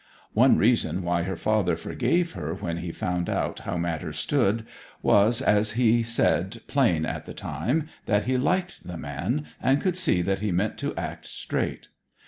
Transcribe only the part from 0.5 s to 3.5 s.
reason why her father forgave her when he found